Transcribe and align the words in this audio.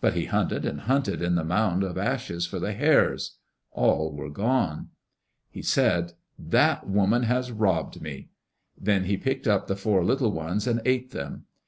But 0.00 0.14
he 0.14 0.26
hunted 0.26 0.64
and 0.64 0.82
hunted 0.82 1.20
in 1.20 1.34
the 1.34 1.42
mound 1.42 1.82
of 1.82 1.98
ashes 1.98 2.46
for 2.46 2.60
the 2.60 2.72
hares. 2.74 3.38
All 3.72 4.12
were 4.12 4.30
gone. 4.30 4.90
He 5.50 5.62
said, 5.62 6.12
"That 6.38 6.88
woman 6.88 7.24
has 7.24 7.50
robbed 7.50 8.00
me." 8.00 8.28
Then 8.80 9.06
he 9.06 9.16
picked 9.16 9.48
up 9.48 9.66
the 9.66 9.74
four 9.74 10.04
little 10.04 10.30
ones 10.30 10.68
and 10.68 10.80
ate 10.84 11.10
them. 11.10 11.46